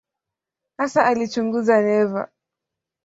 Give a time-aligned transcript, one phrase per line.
[0.77, 2.29] Hasa alichunguza neva.